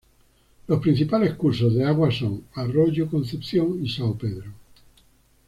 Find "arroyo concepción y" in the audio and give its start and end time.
2.55-3.87